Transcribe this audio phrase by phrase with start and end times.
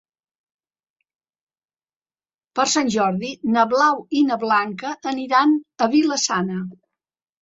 [2.59, 5.55] Per Sant Jordi na Blau i na Blanca aniran
[5.87, 6.63] a Vila-sana.